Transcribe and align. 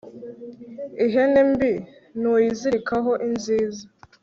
ihene 1.05 1.41
mbi 1.51 1.73
ntuyizirikaho 2.19 3.11
inziza 3.27 3.83